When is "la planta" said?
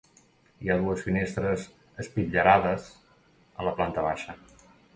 3.69-4.07